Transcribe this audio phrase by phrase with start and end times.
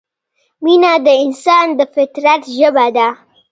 [0.63, 3.07] مینه د انسان د فطرت ژبه ده.